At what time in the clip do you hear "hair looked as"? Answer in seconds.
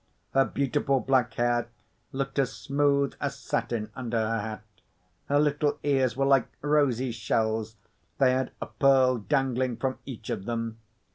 1.35-2.51